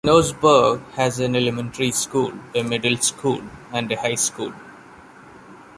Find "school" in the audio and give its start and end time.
1.91-2.33, 2.97-3.39, 4.15-4.51